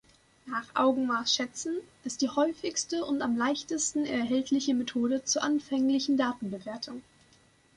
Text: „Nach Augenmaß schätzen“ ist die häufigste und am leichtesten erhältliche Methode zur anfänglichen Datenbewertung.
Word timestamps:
„Nach 0.47 0.65
Augenmaß 0.73 1.31
schätzen“ 1.31 1.77
ist 2.05 2.23
die 2.23 2.29
häufigste 2.29 3.05
und 3.05 3.21
am 3.21 3.37
leichtesten 3.37 4.07
erhältliche 4.07 4.73
Methode 4.73 5.23
zur 5.25 5.43
anfänglichen 5.43 6.17
Datenbewertung. 6.17 7.03